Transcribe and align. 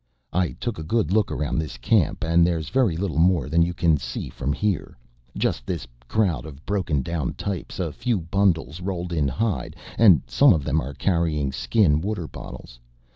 "I 0.33 0.53
took 0.53 0.79
a 0.79 0.83
good 0.83 1.11
look 1.11 1.31
around 1.31 1.59
this 1.59 1.77
camp, 1.77 2.23
and 2.23 2.43
there's 2.43 2.69
very 2.69 2.97
little 2.97 3.19
more 3.19 3.47
than 3.47 3.61
you 3.61 3.75
can 3.75 3.97
see 3.97 4.29
from 4.29 4.51
here. 4.51 4.97
Just 5.37 5.67
this 5.67 5.87
crowd 6.07 6.43
of 6.43 6.65
broken 6.65 7.03
down 7.03 7.33
types, 7.35 7.77
a 7.79 7.91
few 7.91 8.19
bundles 8.19 8.81
rolled 8.81 9.13
in 9.13 9.27
hide, 9.27 9.75
and 9.99 10.23
some 10.25 10.53
of 10.53 10.63
them 10.63 10.81
are 10.81 10.95
carrying 10.95 11.51
skin 11.51 12.01
water 12.01 12.27
bottles. 12.27 12.79